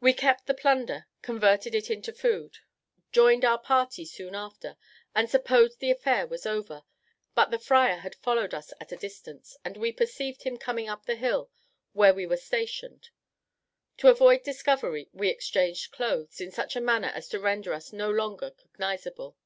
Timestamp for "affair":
5.90-6.26